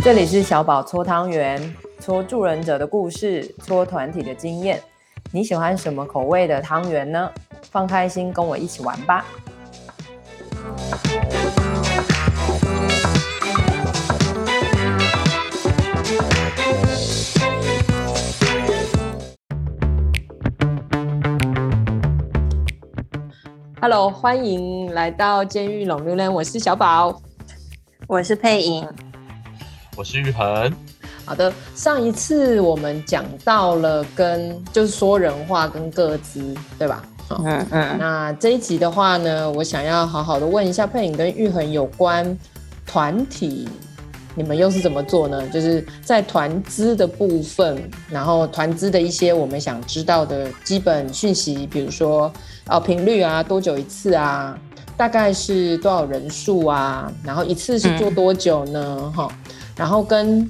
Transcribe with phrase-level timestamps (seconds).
[0.00, 4.80] 这里是小宝搓汤圆，搓助人者的故事，搓团体的经验。
[5.32, 7.30] 你喜欢什么口味的汤圆呢？
[7.70, 9.26] 放开心，跟我一起玩吧。
[23.80, 27.20] Hello，欢迎来到监狱浪流连，我是小宝，
[28.06, 28.88] 我是佩颖，
[29.98, 30.72] 我是玉恒。
[31.24, 37.02] 好的，上一次我们讲到了跟就是说人话跟各自，对吧？
[37.30, 37.98] 嗯嗯。
[37.98, 42.38] 那这一集的话呢，我想要好好的问一下佩影跟玉恒有关
[42.86, 43.68] 团体，
[44.36, 45.44] 你们又是怎么做呢？
[45.48, 52.32] 就是在团资的部分，然后团资的一些我们想知道的基本讯息，比如说
[52.68, 54.56] 哦频率啊，多久一次啊，
[54.96, 59.12] 大概是多少人数啊，然后一次是做多久呢？
[59.14, 60.46] 哈、嗯，然后跟。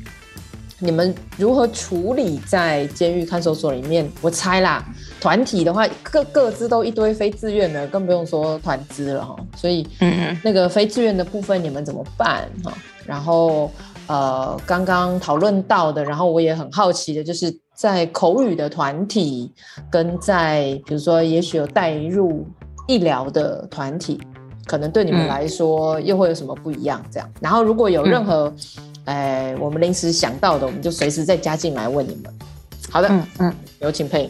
[0.81, 4.09] 你们如何处理在监狱看守所里面？
[4.21, 4.81] 我猜啦，
[5.21, 9.35] 团体的话，各各自都一堆非自愿的，更不用说团资了哈。
[9.57, 12.73] 所以，嗯，那个非自愿的部分你们怎么办哈？
[13.05, 13.69] 然后，
[14.07, 19.53] 呃，刚刚讨论到的，然后我也很好奇的，就是在口语的团体
[19.91, 22.47] 跟在比如说，也许有带入
[22.87, 24.21] 医疗的团体，
[24.65, 27.05] 可能对你们来说又会有什么不一样？
[27.11, 28.55] 这样，然后如果有任何。
[29.09, 32.25] 哎，我们临时想到的，我们就随时再加进来问你们。
[32.91, 34.29] 好的，嗯嗯，有请佩。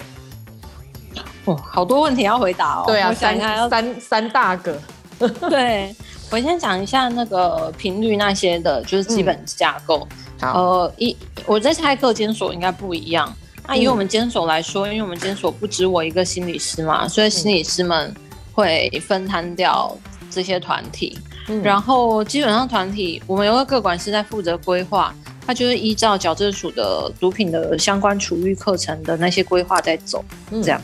[1.47, 2.85] 哦，好多问题要回答哦。
[2.87, 3.37] 对啊，三
[3.69, 4.81] 三三大个。
[5.51, 5.93] 对，
[6.31, 10.07] 我先讲一下那个频率那些的，就是基本架构。
[10.41, 13.35] 好，呃，一我在猜各监所应该不一样。
[13.67, 18.15] 那以我们监所来说，因为我们监所不止我一个心理师嘛，所以心理师们
[18.55, 19.93] 会分摊掉
[20.31, 21.19] 这些团体。
[21.63, 25.15] 然后基本上团体，我们有个各管是在负责规划，
[25.47, 30.25] 他就是依照矫正署的毒品的相关处遇课程的那些规划在走，
[30.63, 30.81] 这样。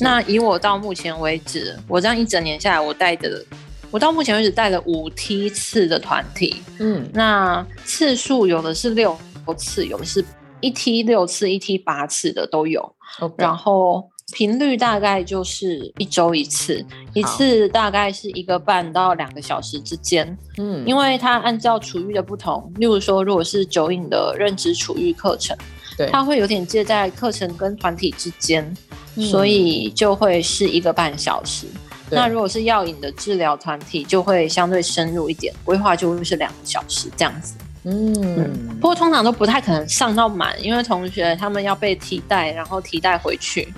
[0.00, 3.44] 那以我到目前为止，我这样一整年下来，我带的，
[3.90, 9.16] 我到目前为止带了五梯次的团体，嗯，那次数有的是六
[9.56, 10.24] 次，有的是
[10.60, 12.92] 一梯六次，一梯八次的都有.
[13.36, 14.09] 然后。
[14.32, 20.36] 频率大概就是一周一次，一次大概是一个半到两个小时之间。
[20.58, 25.56] 嗯，因为它按照处遇的不同，例如说，如果是酒瘾的认知处遇课程，
[25.96, 28.76] 对，它会有点介在课程跟团体之间，
[29.16, 31.66] 嗯，所以就会是一个半小时。
[32.12, 37.54] 那如果是药瘾的治疗团体，就会相对深入一点，规划就会是两个小时这样子。
[37.84, 43.72] 嗯，嗯，不过通常都不太可能上到满，因为同学他们要被替代，然后替代回去。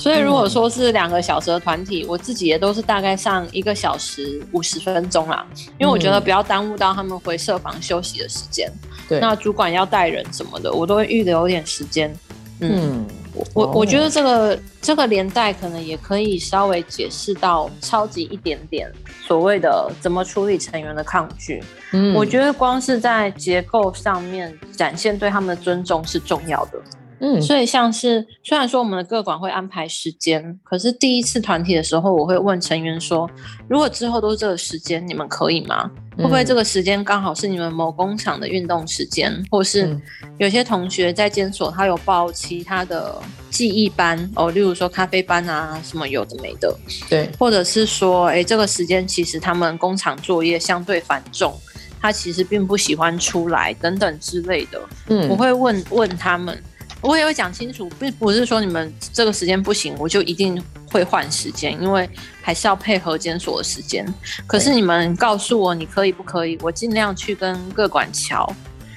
[0.00, 5.46] 所以如果说是两个小时的团体，嗯，我自己也都是大概上一个小时五十分钟啦，
[5.78, 8.72] 因为我觉得不要耽误到他们回社房休息的时间。
[9.08, 12.14] 对，那主管要带人什么的，我都会预留一点时间。
[12.60, 18.90] 嗯，我我我觉得这个这个连带可能也可以稍微解释到超级一点点
[19.26, 21.62] 所谓的怎么处理成员的抗拒。
[21.92, 26.78] 嗯，我觉得光是在结构上面展现对他们的尊重是重要的。
[27.20, 33.30] 嗯，所以像是虽然说我们的各管会安排时间，可是第一次团体的时候，我会问成员说，
[33.68, 35.90] 如果之后都是这个时间，你们可以吗？
[36.16, 39.98] 会不会这个时间刚好是你们某工厂的运动时间，或是
[40.38, 43.20] 有些同学在监所他有报其他的
[43.50, 46.74] 记忆班哦，例如说咖啡班啊，什么有的没的，
[47.08, 51.54] 对，或者是说，哎，这个时间其实他们工厂作业相对繁重，
[52.00, 56.58] 他其实并不喜欢出来等等之类的，嗯，我会问问他们。
[57.02, 60.62] 我也会讲清楚，不不是说你们这个时间不行，我就一定
[60.92, 62.08] 会换时间，因为
[62.42, 64.06] 还是要配合监所的时间。
[64.46, 68.46] 可是你们告诉我你可以不可以，我尽量去跟各管桥。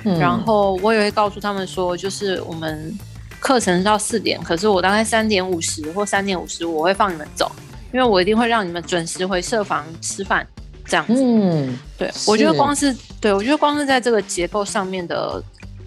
[0.03, 0.19] 嗯。
[0.19, 2.93] 然后我也会告诉他们说，就是我们
[3.39, 7.49] 课程是到四点，可是我大概三点五十或三点五十我会放你们走，
[7.93, 10.45] 因为我一定会让你们准时回社房吃饭，
[10.85, 11.13] 这样子。
[11.15, 15.41] 嗯，对，我觉得光是对我觉得光是在这个结构上面的。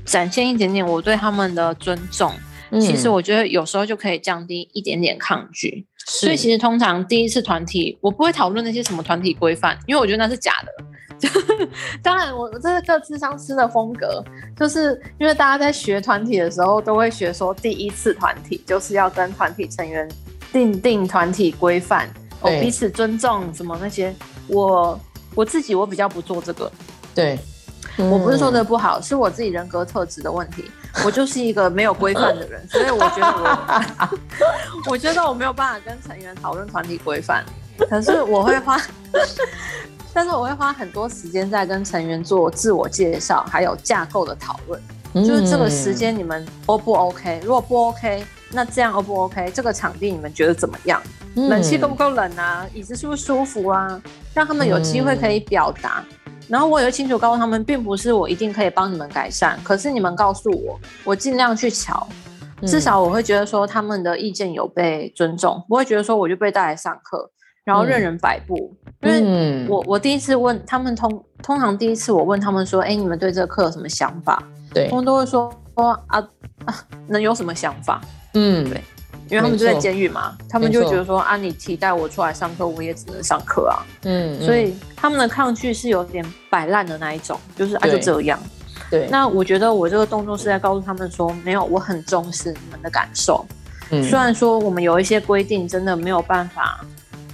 [0.06, 2.32] 展现一点点我对他们的尊重，
[2.70, 5.84] 嗯，其实我觉得有时候就可以降低一点点抗拒。
[6.08, 10.84] 所以其实通常第一次团体，我不会讨论那些什么团体规范，因为我觉得那是假的。
[12.00, 14.22] 当然，我这是个智商师的风格，
[14.56, 20.08] 就是因为大家在学团体的时候，都会学说第一次团体就是要跟团体成员
[20.52, 22.08] 定定团体规范，
[22.40, 24.14] 哦，彼此尊重什么那些。
[24.46, 25.00] 我
[25.34, 26.70] 我自己我比较不做这个，
[27.14, 27.36] 对。
[27.98, 30.70] 我不是说的不好，是我自己人格特质的问题。
[31.04, 34.19] 我就是一个没有规范的人，所以我觉得我，
[34.93, 37.44] 我觉得我没有办法跟成员讨论团体规范。
[37.90, 38.81] 可是我会花，
[40.14, 44.81] 但是我会花很多时间在跟成员做自我介绍，还有架构的讨论。
[45.12, 47.40] 嗯、就是这个时间你们 O 不 OK？
[47.42, 49.50] 如果不 OK，那这样 O 不 OK？
[49.54, 51.02] 这个场地你们觉得怎么样？
[51.34, 52.66] 嗯、冷气够不够冷啊？
[52.72, 54.00] 椅子舒不舒服啊？
[54.32, 56.02] 让他们有机会可以表达。
[56.25, 62.06] 嗯、然后我也会清楚告诉他们，并不是我一定可以帮你们改善，可是你们告诉我，我尽量去瞧。
[62.66, 67.31] 至少我会觉得说他们的意见有被尊重，不会觉得说我就被带来上课。
[67.64, 69.26] 然后任人摆布，嗯、因
[69.64, 74.40] 为我我第一次问他们通通常第一次我问他们说，哎，你们对这个课有什么想法？
[74.72, 76.20] 对，他们都会说说啊
[76.64, 76.75] 啊，
[77.08, 78.00] 能有什么想法？
[78.34, 78.81] 嗯，对，
[79.28, 83.84] 因为他们就在监狱嘛，他们就觉得说啊，你替代我出来上课，我也只能上课啊。
[84.02, 88.38] 嗯，所以他们的抗拒是有点摆烂的那一种，就是啊就这样。
[88.90, 93.44] 对，那我觉得我这个动作是在告诉他们说，没有，我很重视你们的感受。
[93.90, 96.84] 嗯，虽然说我们有一些规定真的没有办法。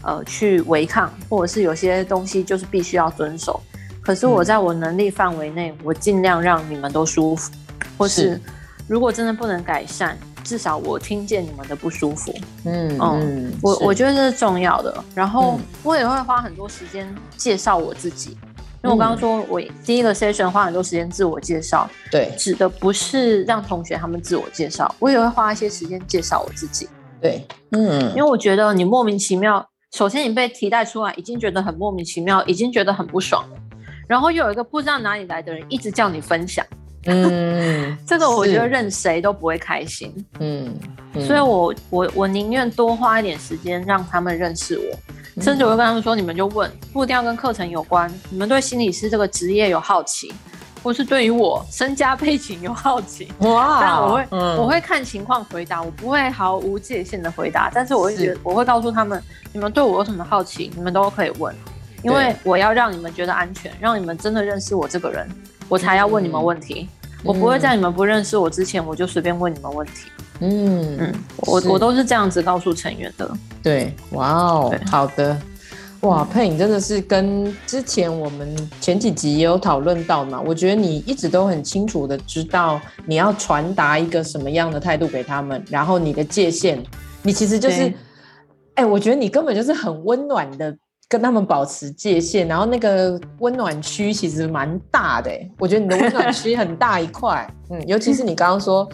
[0.05, 3.63] 呃，去违抗，或者是有些东西就是必须要遵守。
[4.01, 7.53] 可是我在我能力范围内，嗯、我尽量让你们都舒服。
[7.97, 8.41] 或是
[8.89, 12.35] 如果真的不能改善，至少我听见你们的不舒服。
[12.65, 15.05] 嗯嗯，嗯我我觉得这是重要的。
[15.15, 21.89] 然后我也会花很多时间介绍我自己，嗯、因为我刚刚说我第一个 session 花很多时间自我介绍。
[22.11, 26.89] 对，指的不是让同学他们自我介绍，我也会花一些时间介绍我自己。
[27.21, 29.67] 对，嗯，因为我觉得你莫名其妙。
[29.95, 33.57] 首先，你被提带出来，已经觉得很莫名其妙，已经觉得很不爽了。
[34.09, 36.67] 然后又有一个不知道哪里来的人一直叫你分享，
[37.07, 40.73] 嗯， 这个我觉得任谁都不会开心，嗯，
[41.15, 44.99] 嗯，所以我我我宁愿多花一点时间让他们认识我，
[45.37, 50.33] 嗯，甚至我会跟他们说，你们就问，不一定要跟课程有关，你们对心理师这个职业有好奇。
[50.85, 53.79] 或是对于我身家背景有好奇，哇！
[53.81, 57.71] 但我会，嗯、我会看情况回答，我不会毫无界限的回答。
[57.73, 59.23] 但是我会觉得，我会告诉他们，
[59.53, 61.55] 你们对我有什么好奇，你们都可以问，
[62.03, 65.29] 因为我要让你们觉得安全，让你们真的认识我这个人，
[65.73, 66.87] 我才要问你们问题。
[67.01, 70.11] 嗯、我不会在你们不认识我之前，我就随便问你们问题。
[70.41, 71.15] 嗯嗯，
[71.47, 73.31] 我我都是这样子告诉成员的。
[73.63, 75.35] 对，哇哦，好的。
[76.01, 80.39] 哇，佩影真的是跟之前我们前几集也有讨论到嘛？
[80.45, 86.85] 我觉得你一直都很清楚的知道你要传达一个什么样的态度给他们，然后你的界限，
[87.23, 87.85] 你其实就是，
[88.75, 90.77] 哎、欸，我觉得你根本就是很温暖的
[91.13, 98.89] 跟他们保持界限，然后那个温暖区其实蛮大的，我觉得你的温暖区很大一块， 嗯，尤其是你刚刚说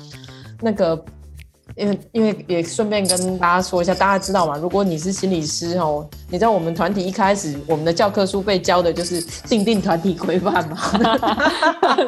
[0.60, 1.00] 那个。
[1.76, 4.58] 因为因为也顺便跟大家说一下，大家知道吗？
[4.60, 10.76] 如果你是心理师哦，你知道我们团体一开始我们的教科书被教的就是订定团体规范嘛？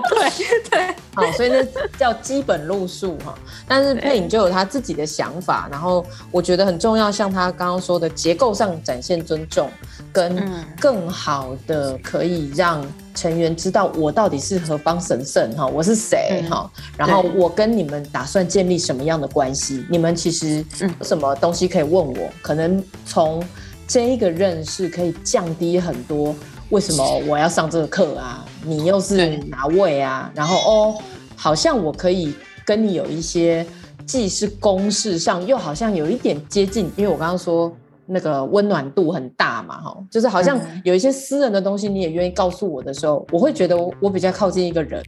[0.09, 0.31] 对
[0.71, 1.65] 对，好，所以那
[1.99, 3.35] 叫基本路数哈。
[3.67, 9.71] 但是配影就有他自己的想法，然后我觉得很重要，像他刚刚说的结构上展现尊重，
[10.12, 10.49] 跟
[10.81, 12.85] 更好的可以让。
[13.12, 19.85] 成员知道我到底是何方神圣哈，我是谁哈，嗯、然后我跟你们打算建立什么样的关系？
[19.91, 22.15] 你们其实有什么东西可以问我？
[22.15, 23.45] 嗯、可能从
[23.87, 26.35] 这一个认识可以降低很多。
[26.70, 28.44] 为什么我要上这个课啊？
[28.64, 30.31] 你又是哪位啊？
[30.34, 30.99] 然后哦，
[31.37, 32.34] 好像我可以
[32.64, 33.67] 跟你有一些
[34.06, 37.70] 既是公式上，又好像有一点接近，因为我刚刚说。
[38.12, 45.00] 那个温暖度很大嘛，哈，就是好像有一些私人的东西，你也愿意告诉我的时候，我会觉得我比较靠近一个人，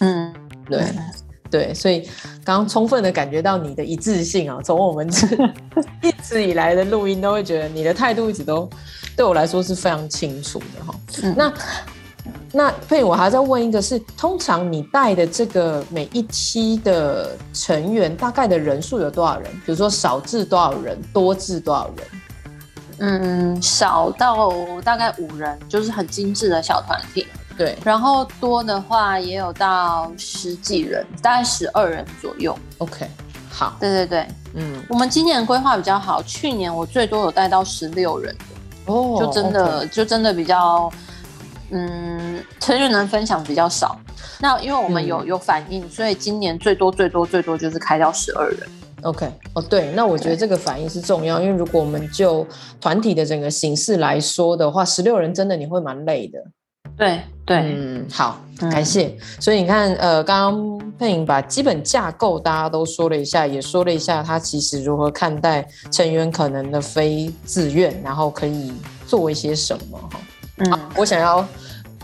[0.00, 0.34] 嗯，
[0.64, 0.82] 对，
[1.50, 2.00] 对，所以
[2.42, 5.26] 刚刚充分的感觉到你的一致性啊，从我们这
[6.08, 8.66] 一直以来的录音都会觉得你的态度一直都
[9.16, 11.52] 对我来说是非常清楚的哈，嗯、那。
[12.54, 19.50] 那佩，我还要再问一个是，是通常你带的这个每一期的成员，大概的人数有多少人？
[19.64, 22.06] 比如说少至多少人，多至多少人？
[22.98, 24.52] 嗯，少到
[24.82, 27.26] 大概五人，就是很精致的小团体。
[27.56, 32.54] 对，然后多的话也有到十几人，大概十二人左右。
[32.78, 33.08] OK，
[33.50, 33.78] 好。
[33.80, 38.44] 对对对，嗯，我们今年规划比较好，去年我最多有带到十六人的，
[38.86, 40.90] 哦，就真的 okay 就真的比较。
[41.74, 43.98] 嗯，成员能分享比较少，
[44.40, 48.68] 那因为我们有、嗯、有反应，所以今年最多最多最多就是开到十二人。
[49.04, 52.46] OK，哦对，那我觉得这个反应是重要，因为如果我们就
[52.78, 56.38] 团体的整个形式来说的话，十六人真的你会蛮累的。
[56.96, 59.06] 对对，嗯，好，感谢。
[59.08, 68.72] 嗯、所以你看，呃，刚刚佩影把基本架构大家都说了一下，也说了一下他其实如何看待成员可能的非自愿，然后可以
[69.06, 70.20] 做一些什么哈。
[70.58, 71.46] 嗯，好，我想要。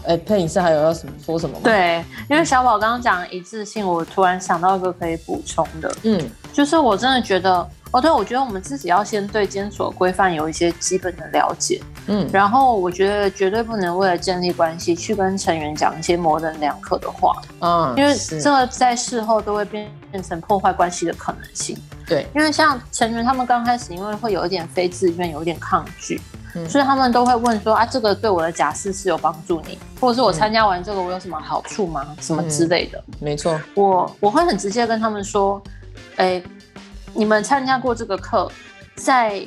[0.04, 1.60] 哎，佩影是还有要什么说什么吗？
[1.64, 6.18] 对，因为小宝刚刚讲一致性，我突然想到一个可以补充的，嗯，
[6.50, 21.76] 就是我真的觉得哦，对，我觉得我们自己要先对监所规范有一些基本的了解，嗯，然后我觉得绝对不能为了建立关系去跟成员讲一些模棱两可的话，嗯，因为这个在事后都会变变成破坏关系的可能性。
[22.06, 26.20] 对，因为像成员他们刚开始因为会有一点非自愿，有一点抗拒，
[26.54, 32.04] 嗯，所以他们都会问说啊，这个对我的假释是有帮助你，或者是我参加完这个我有什么好处吗？
[32.08, 33.02] 嗯，什么之类的。
[33.20, 35.62] 没错，我我会很直接跟他们说，
[36.16, 36.42] 哎。
[37.14, 38.48] 你们参加过这个课，
[38.94, 39.42] 在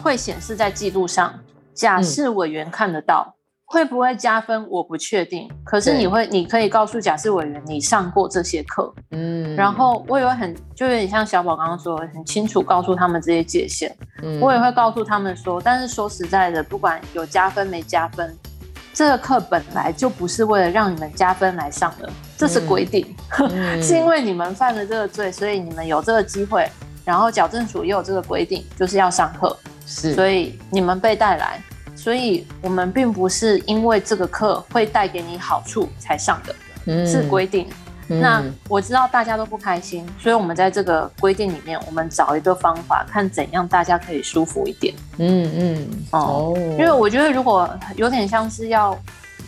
[0.00, 1.34] 会显示在记录上，
[1.74, 3.34] 假释委员看得到，嗯，
[3.66, 4.68] 会不会加分？
[4.68, 5.50] 我不确定。
[5.64, 13.94] 可是你会，你可以告诉假释委员你上过这些课，嗯，然后我也会很，就有点像小宝刚刚说的，很清楚告诉他们这些界限。
[14.22, 18.36] 嗯，我也会告诉他们说，但是说实在的，不管有加分没加分，
[18.92, 26.68] 这个课本来就不是为了让你们加分来上的，这是规定，嗯， 是因为你们犯了这个罪，所以你们有这个机会。
[27.02, 29.56] 然后矫正署也有这个规定，就是要上课，
[29.90, 31.60] 是，所以你们被带来，
[31.96, 36.54] 所以我们并不是因为这个课会带给你好处才上的，
[36.86, 37.66] 嗯、是规定、
[38.08, 38.20] 嗯。
[38.20, 44.94] 那我知道大家都不开心，所以我们在这个规定里面，我们找一个方法，看怎样大家可以舒服一点。
[45.18, 48.96] 嗯嗯哦，因为我觉得如果有点像是要，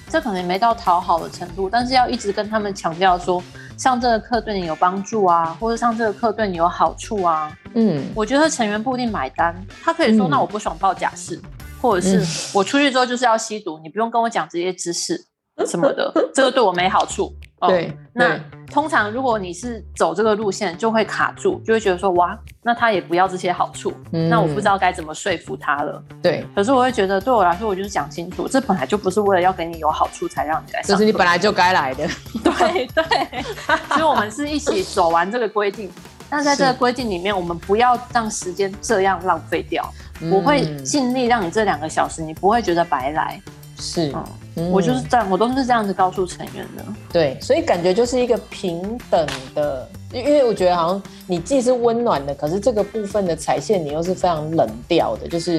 [0.09, 3.41] 这可能也没到讨好的程度，但是要一直跟他们强调说。
[3.83, 7.53] 上这个课对你有帮助啊，或者上这个课对你有好处啊。
[7.75, 11.43] 嗯，我觉得成员不一定买单，他可以说：“那我不爽报假释，嗯，
[11.81, 15.27] 或者是我出去之后就是要吸毒，你不用跟我讲这些知识
[15.67, 17.35] 什么的，这个对我没好处。”
[17.69, 18.41] 对，哦，那
[18.73, 26.03] 通常如果你是走这个路线，就会卡住，就会觉得说哇，那他也不要这些好处，嗯，那我不知道该怎么说服他了。
[26.21, 32.05] 对，可是我会觉得，对我来说，我就是讲清楚，这本来就不是为了要给你有好处才让你来，这是你本来就该来的。
[32.43, 33.45] 对对，
[33.91, 35.89] 所以我们是一起走完这个规定，
[36.29, 39.89] 但在这个规定里面，我们不要让时间这样浪费掉。
[40.33, 43.41] 我会尽力让你这两个小时，你不会觉得白来。
[43.79, 44.11] 是。
[44.17, 44.25] 嗯
[44.57, 46.85] 嗯、我就是这样，我都是这样子告诉成员的。
[47.13, 55.59] 对，所以感觉就是一个平等的，因为我觉得好像你既是温暖的，可是这个部分的踩线你又是非常冷调的，就是，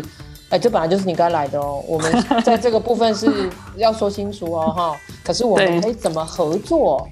[0.49, 1.83] 哎、欸，这本来就是你该来的哦。
[1.87, 2.11] 我们
[2.45, 4.95] 在这个部分是要说清楚哦，哈。
[5.23, 7.07] 可是我们可以怎么合作？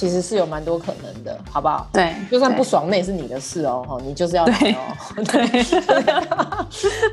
[0.00, 1.86] 其实是有蛮多可能的，好不好？
[1.92, 4.96] 对，就算不爽，那也是你的事哦，哈，你就是要来哦。
[5.30, 5.46] 对，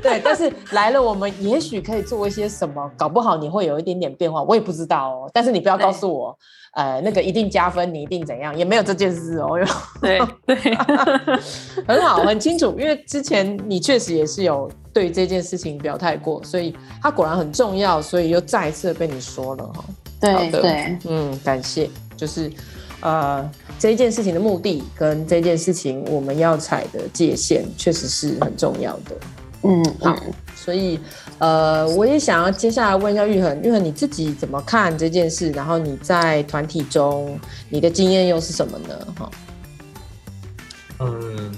[0.00, 5.30] 对，但是来了，我们也许可以做一些什么，搞不好你会有一点点变化，我也不知道哦。
[5.34, 6.34] 但是你不要告诉我，
[6.72, 9.50] 呃，那个一定加分，你一定怎样，也没有这件事哦。
[10.00, 10.56] 对对，
[11.86, 19.84] 很好，很清楚，因为之前你确实也是有对这件事情表态过，所以它果然很重要，所以又再一次被你说了哈。
[20.18, 21.90] 对对，嗯，感谢。
[22.16, 22.50] 就是，
[23.00, 29.16] 呃，这一件事情的目的跟这件事情我们要踩的界限，确实是很重要的。
[29.62, 30.16] 嗯，好，
[30.54, 30.98] 所以，
[31.38, 35.50] 呃，我也想要接下来问一下玉恒，玉恒你自己怎么看这件事？
[35.50, 37.38] 然后你在团体中，
[37.68, 39.06] 你的经验又是什么呢？
[39.16, 39.30] 哈，
[40.98, 41.52] 嗯，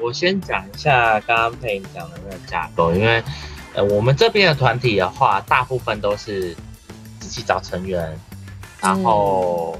[0.00, 3.22] 我先讲一下刚刚佩颖讲的那个架构，因为，
[3.74, 6.54] 呃，我们这边的团体的话，大部分都是
[7.18, 8.14] 自己找成员，
[8.80, 9.78] 然后。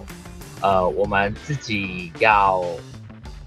[0.63, 2.65] 嗯呃，我们自己要，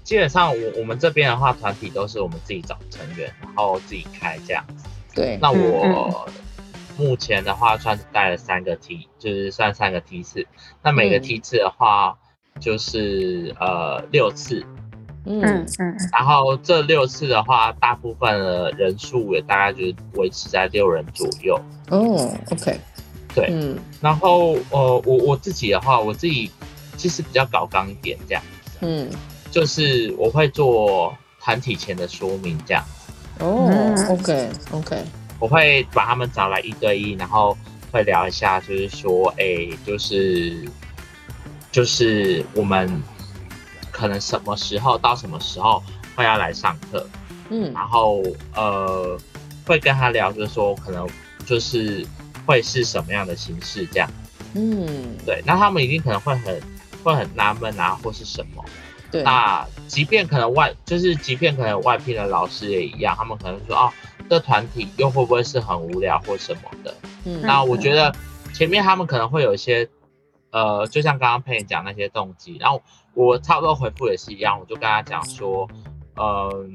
[0.04, 4.84] 基本上我我们这边的话，团体都是我们自己找成员，然后自己开这样子。
[5.14, 5.38] 对。
[5.40, 6.28] 那我
[6.98, 10.46] 目前的话，算是带了三个梯，就是算三个梯次。
[10.82, 12.16] 那每个梯次的话，
[12.60, 14.64] 就是、嗯、呃六次。
[15.24, 15.42] 嗯
[15.78, 15.96] 嗯。
[16.12, 21.58] 然后这六次的话，大部分的人数也大概就是维持在六人左右。
[21.90, 22.78] 哦，OK。
[23.34, 23.48] 对。
[23.50, 23.78] 嗯。
[24.02, 26.50] 然后呃，我我自己的话，我自己。
[26.96, 28.42] 其实比较搞刚一点这样。
[28.42, 29.10] 子，嗯，
[29.50, 32.84] 就是我会做团体前的说明这样。
[32.84, 33.44] 子。
[33.44, 35.04] 哦，OK OK，
[35.38, 37.56] 我会把他们找来一对一，然后
[37.92, 40.66] 会聊一下，就是说，哎、欸，就是
[41.70, 42.90] 就是我们
[43.90, 45.82] 可能什么时候到什么时候
[46.14, 47.06] 会要来上课，
[47.50, 48.22] 嗯，然后
[48.54, 49.18] 呃
[49.66, 51.06] 会跟他聊，就是说可能
[51.44, 52.06] 就是
[52.46, 54.10] 会是什么样的形式这样，
[54.54, 56.58] 嗯，对，那他们一定可能会很。
[57.10, 58.64] 会很纳闷啊，或是什么？
[59.10, 63.92] 对，那即便可能外，就是即便可能外聘的老师也一样，他们可能说哦，
[64.28, 66.94] 这团体又会不会是很无聊或什么的？
[67.24, 68.12] 嗯，那我觉得
[68.52, 69.88] 前面他们可能会有一些，
[70.50, 72.82] 呃，就像刚刚佩讲那些动机，然后
[73.14, 75.68] 我差不多回复也是一样，我就跟他讲说，
[76.16, 76.68] 嗯、呃，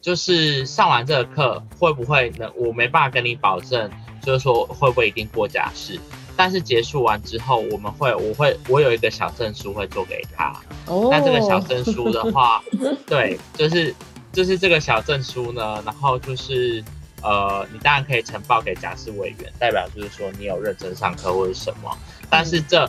[0.00, 3.88] 就是上完这个课会不会能，我没办法跟你保证，
[4.20, 6.00] 就是说会不会一定过假释。
[6.36, 10.52] 但是结束完之后，我们会，我会，我有一个小证书会做给他。
[10.86, 11.08] 哦。
[11.10, 12.62] 那这个小证书的话，
[13.06, 13.94] 对，就是
[14.32, 16.84] 就是这个小证书呢，然后就是
[17.22, 21.90] 呃，你当然可以呈报给假释委员，代表就是说你有认真上课或者什么。
[22.28, 22.88] 但是这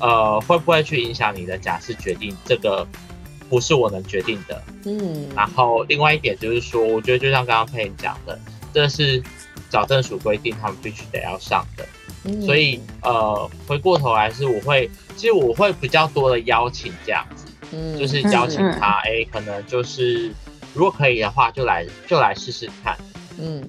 [0.00, 2.34] 呃会不会去影响你的假释决定？
[2.44, 2.86] 这个
[3.50, 4.62] 不是我能决定的。
[4.86, 5.28] 嗯。
[5.36, 8.38] 然后另外一点就是说，我觉得就像刚刚佩恩讲的，
[8.72, 9.22] 这是
[9.70, 11.86] 矫正署规定他们必须得要上的。
[12.44, 20.32] 所以，呃，回过头来是我会，其实我会比较多的邀请这样子，嗯，就是邀请他，哎、欸，可能就是
[20.74, 22.98] 如果可以的话，就来就来试试看，
[23.38, 23.62] 嗯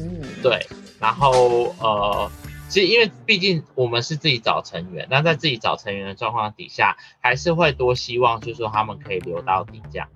[0.00, 0.66] 嗯，对，
[0.98, 2.30] 然后呃，
[2.70, 10.08] 其实因为毕竟我们是自己找成员，那在自己找成员的状况底下，还是会多希望就是说他们可以留到底这样，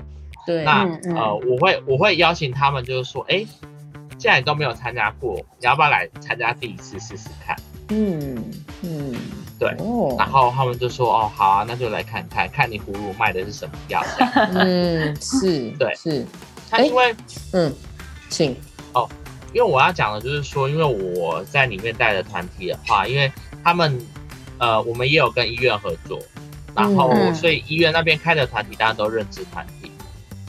[0.46, 0.84] 对，那
[1.14, 3.46] 呃，我会我会邀请他们，就是说，哎、欸，
[4.22, 7.56] 既然你都没有参加过，你要不要来参加第一次试试看？
[7.88, 8.40] 嗯
[8.82, 9.12] 嗯，
[9.58, 14.00] 对，哦，然后他们就说哦，好啊，那就来看看，看你葫芦卖的是什么药。
[14.54, 16.24] 嗯，是， 对，是。
[16.70, 17.12] 他因为，
[17.52, 17.74] 嗯，
[18.28, 18.56] 请
[18.92, 19.08] 哦，
[19.52, 23.28] 因为我要讲的就是说，因为我在里面带的团体的话，因为
[23.64, 24.00] 他们
[24.58, 26.16] 呃，我们也有跟医院合作，
[26.76, 29.81] 然后、嗯、所以医院那边开的团体大家都认知团体，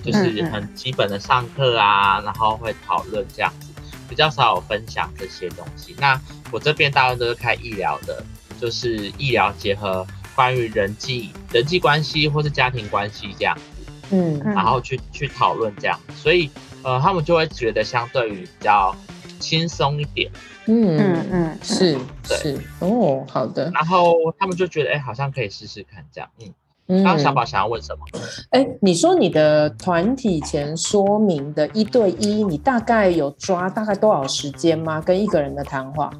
[0.03, 3.69] 就是很基本的上课啊，然后会讨论这样子。
[4.10, 5.95] 比较少有分享这些东西。
[5.98, 6.19] 那
[6.51, 8.24] 我这边大部分都是开医疗的，
[8.60, 10.05] 就是医疗结合
[10.36, 16.51] 关于人际、人际关系或是家庭关系这样子，嗯，然后去去讨论这样，所以
[16.83, 18.95] 呃，他们就会觉得相对于比较
[19.39, 20.29] 轻松一点。
[20.65, 23.72] 嗯嗯嗯，是，对是哦，好的。
[23.74, 26.53] 然后他们就觉得，哎、欸，好像可以试试看这样，嗯。
[26.88, 28.06] 刚刚小宝想要问什么？
[28.52, 35.02] 哎、欸，你说你的团体前说明的一对一，你大概有抓大概多少时间吗？
[35.02, 36.12] 跟一个人的谈话？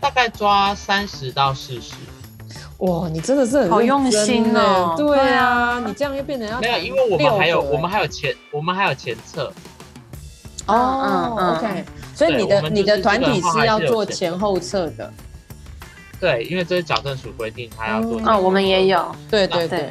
[0.00, 1.94] 大概抓三十到四十。
[2.78, 4.94] 哇，你真的是很好用心哦。
[4.96, 9.52] 对啊，你这样又变成要没有，因为我们还有我们还有前我们还有前测。
[10.66, 11.84] 哦、oh,，OK，
[12.14, 15.12] 所以你的你的团体是要做前后测的。
[16.22, 18.20] 对，因为这是矫正署规定，他要做。
[18.20, 19.12] 啊、哦，我们也有。
[19.28, 19.90] 对对对。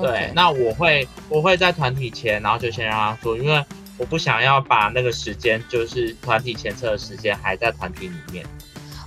[0.00, 3.64] 对那我会我会在团体前，然后就先让他做，因为
[3.98, 8.46] 我不想要把那个时间，就是团体前测的时间，还在团体里面。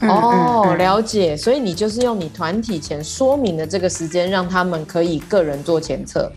[0.02, 1.38] 哦，了解。
[1.38, 6.30] 所以你就是用你团体前说明的这个时间，让他们可以个人做前测。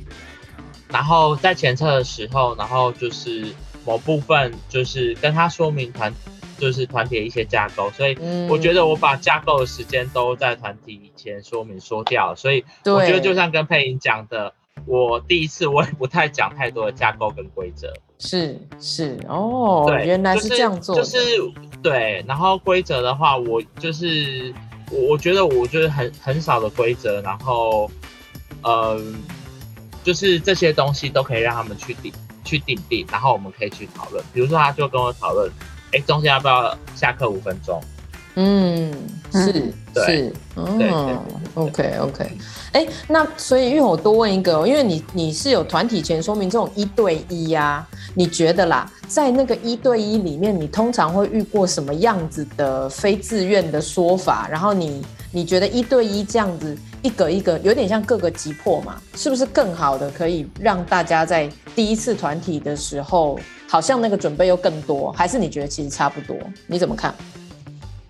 [0.88, 3.46] 然后在前测的时候，然后就是
[3.84, 6.14] 某部分就是跟他说明团。
[6.60, 8.16] 就是团体的一些架构，所以
[8.48, 14.52] 我觉得我把架构的时间都在团体以前说明说掉，所以我觉得就像跟佩莹讲的，
[14.84, 17.90] 我第一次我也不太讲太多的架构跟规则。
[18.18, 21.18] 是是哦，对，原来是这样做，就是
[21.82, 22.22] 对。
[22.28, 24.52] 然后规则的话，我就是
[24.90, 27.90] 我我觉得我就是很很少的规则，然后
[28.62, 29.00] 嗯、呃，
[30.04, 32.12] 就是这些东西都可以让他们去定
[32.44, 34.22] 去定定，然后我们可以去讨论。
[34.34, 35.50] 比如说，他就跟我讨论。
[35.92, 37.82] 哎，中间要不要下课五分钟？
[38.36, 38.92] 嗯，
[39.32, 39.52] 是，
[39.92, 41.22] 对是，哦
[41.54, 42.38] ，OK OK。
[42.72, 54.46] 哎，那所以，因为我多问一个，因为你你是有团体前说明这种一对一呀、啊，你觉得啦，在那个一对一里面，你通常会遇过什么样子的非自愿的说法？
[54.48, 59.02] 然后你你觉得一对一这样子一个一个有点像各个击破嘛？
[59.16, 63.36] 是不是更好的可以让大家在第一次团体的时候？
[63.70, 66.36] 好像那个准备又更多，还是你觉得其实差不多？
[66.66, 67.14] 你怎么看？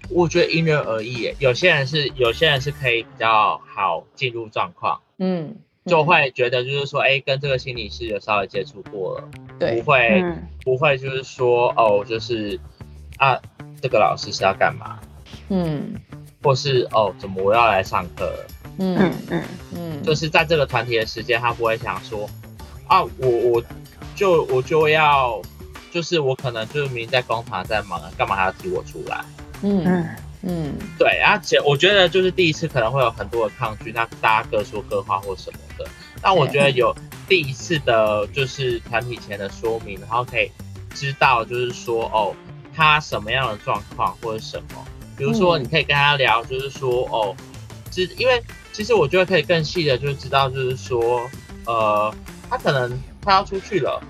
[0.09, 12.59] 我觉得因人而异，有些人是有些人是可以比较好进入状况，嗯，就会觉得就是说，哎、欸，跟这个心理师有稍微接触过了，对，不会、嗯、不会就是说，哦，就是
[13.19, 13.39] 啊，
[13.83, 14.99] 这个老师是要干嘛？
[15.51, 15.93] 嗯，
[16.43, 18.47] 或是哦，怎么我要来上课了？
[18.79, 19.43] 嗯嗯
[19.77, 22.27] 嗯，就是在这个团体的时间，他不会想说，
[22.89, 23.63] 啊，我我。
[24.17, 25.41] 就我就要，
[25.91, 29.25] 就是我可能就是明明在工厂在忙，干嘛还要提我出来？
[29.63, 30.09] 嗯嗯
[30.43, 35.87] 嗯，对，而且我觉得就是第一次可能会有很多的抗拒，那大家各说各话或什么的。
[36.23, 36.95] 但我觉得有
[37.29, 40.51] 第一次的，就是团体前的说明，然后可以
[40.95, 42.35] 知道就是说哦，
[42.75, 44.85] 他什么样的状况或者什么，
[45.17, 47.37] 比如说你可以跟他聊，就是说哦，
[47.91, 51.29] 其实因为其实我觉得可以更细的，就是知道就是说
[51.67, 52.15] 呃，
[52.49, 52.99] 他可能。
[53.23, 54.03] 他要出去了，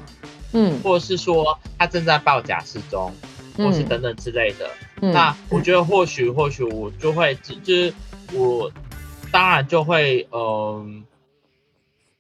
[0.53, 3.13] 嗯，或者是说他正在报假失踪，
[3.57, 4.71] 嗯，或是等等之类的。
[5.01, 7.93] 嗯，那我觉得或许或许我就会，就是
[8.33, 8.71] 我
[9.33, 11.05] 当然就会，嗯，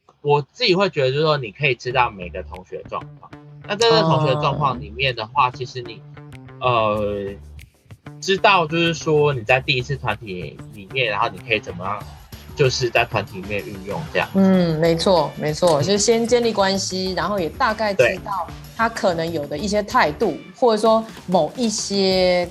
[0.06, 3.30] 呃，我自己会觉得，就是说你可以知道每个同学状况。
[3.66, 6.00] 那在这个同学状况里面的话，哦，其实你，
[6.60, 7.28] 呃，
[8.20, 12.02] 知道，就是说你在第一次团体里面，然后你可以怎么样，
[12.60, 14.28] 就是在团体里面运用这样。
[14.34, 18.46] 嗯，没错，没错，就是先建立关系，然后也大概知道
[18.76, 22.46] 他可能有的一些态度，或者说某一些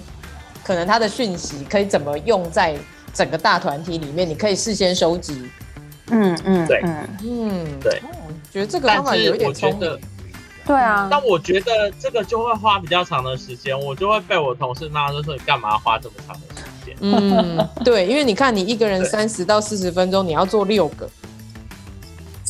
[0.64, 2.76] 可能他的讯息可以怎么用在
[3.14, 5.48] 整个大团体里面，你可以事先收集。
[6.08, 6.82] 嗯嗯，对，
[7.22, 10.00] 嗯对，我觉得这个方法有一点聪明。
[10.66, 16.59] 对啊，但我觉得这个就会花比较长的时间，我就会被我同事骂，就说你干嘛花这么长的时间？
[17.02, 21.10] 嗯，对，因为你看你一个人三十到四十分钟，你要做六个，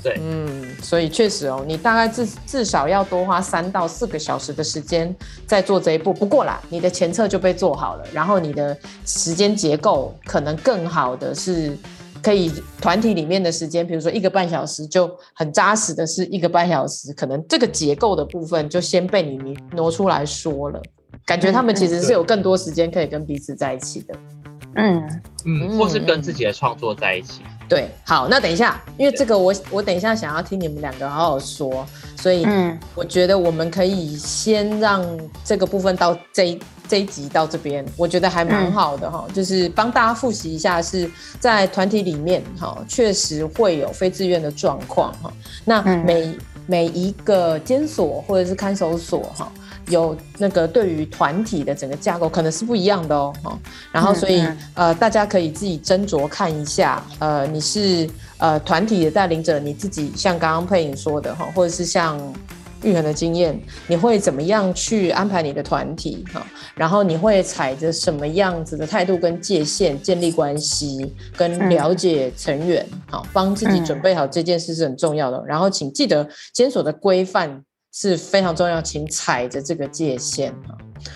[0.04, 6.14] 对，嗯，所以确实哦，你大概至至少要多花三到四个小时的时间在做这一步。
[6.14, 11.78] 不过啦，你的前侧就被做好了，然后你的时间结构可能更好的是。
[12.22, 20.82] 可以团体里面的时间，比如说一个半小时，就很扎实的是一个半小时，可能这个结构的部分就先被你挪出来说了，
[21.26, 24.39] 感觉他们其实是有更多时间可以跟彼此在一起的，嗯
[24.76, 25.22] 嗯。
[25.46, 27.42] 嗯，或是跟自己的创作在一起。
[27.70, 31.86] 对，好，那等一下，因为这个我我等一下想要听你们两个好好说，
[32.18, 32.46] 所以
[32.94, 35.06] 我觉得我们可以先让
[35.46, 45.32] 这个部分到这一这一集到这边，我觉得还蛮好的哈，就是帮大家复习一下，是在团体里面哈，确实会有非自愿的状况哈，
[45.64, 49.50] 那每每一个监所或者是看守所哈。
[49.90, 53.60] 有那个对于团体的整个架构可能是不一样的哦，哈
[53.92, 62.18] 然后所以呃大家可以自己斟酌看一下，呃你是呃团体的带领者，你自己像刚刚佩影说的哈，或者是像
[62.84, 66.46] 玉恒的经验，你会怎么样去安排你的团体哈？
[66.76, 75.44] 然后你会踩着什么样子的态度跟界限建立关系，跟了解成员，好帮自己准备好这件事是很重要的。
[75.46, 77.64] 然后请记得监所的规范。
[77.92, 80.54] 是非常重要，请踩着这个界限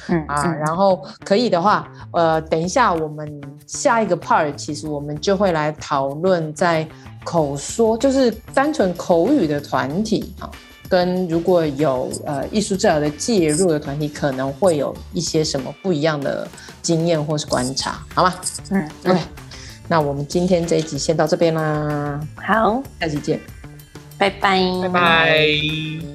[0.07, 6.87] 嗯啊，然后可以的话，呃，等一下我们下一个 part，其实我们就会来讨论在
[7.25, 10.49] 口说，就是单纯口语的团体啊，
[10.87, 16.47] 跟如果有呃艺术治疗的介入的团体，可能会有一些什么不一样的
[16.81, 18.33] 经验或是观察，好吗？
[18.71, 19.19] 嗯，OK，
[19.89, 23.39] 那我们今天这一集先到这边啦，好，下期见，
[24.17, 26.12] 拜拜，拜拜。